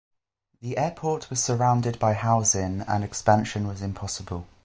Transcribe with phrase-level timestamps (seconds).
[0.61, 4.47] The airport was surrounded by housing and expansion was impossible.